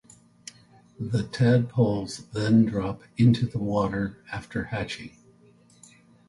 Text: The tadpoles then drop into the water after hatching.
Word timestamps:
The 0.99 1.21
tadpoles 1.25 2.25
then 2.33 2.65
drop 2.65 3.03
into 3.17 3.45
the 3.45 3.59
water 3.59 4.17
after 4.33 4.63
hatching. 4.63 5.11